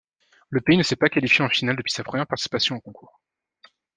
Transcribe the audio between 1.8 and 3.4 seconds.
sa première participation au Concours.